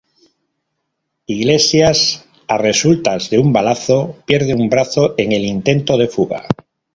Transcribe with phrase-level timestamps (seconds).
[1.27, 6.41] Iglesias, a resultas de un balazo, pierde un brazo en el intento de fuga.